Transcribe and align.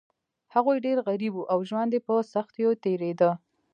هغوی 0.53 0.77
ډیر 0.85 0.97
غریب 1.07 1.33
وو 1.35 1.49
او 1.53 1.59
ژوند 1.69 1.91
یې 1.95 2.01
په 2.07 2.13
سختیو 2.33 2.79
تیریده. 2.83 3.31